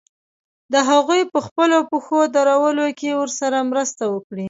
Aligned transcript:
د 0.73 0.75
هغوی 0.89 1.21
په 1.33 1.39
خپلو 1.47 1.77
پښو 1.91 2.19
درولو 2.35 2.85
کې 2.99 3.09
ورسره 3.21 3.57
مرسته 3.71 4.03
وکړي. 4.13 4.39